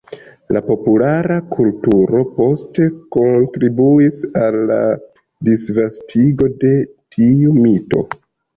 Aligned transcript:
La 0.55 0.61
populara 0.69 1.35
kulturo 1.51 2.21
poste 2.37 2.87
kontribuis 3.17 4.19
al 4.47 4.59
la 4.73 4.81
disvastigo 5.51 6.51
de 6.67 6.75
tiu 7.19 7.57
mito. 7.63 8.07